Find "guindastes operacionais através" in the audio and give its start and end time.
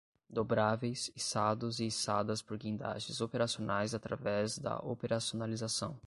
2.57-4.57